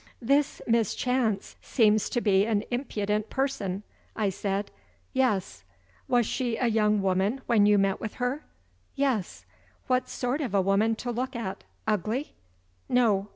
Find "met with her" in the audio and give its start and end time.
7.77-8.43